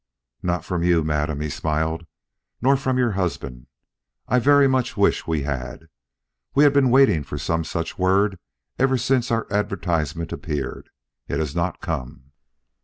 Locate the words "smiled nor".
1.51-2.75